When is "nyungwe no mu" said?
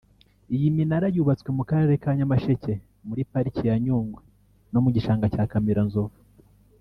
3.83-4.89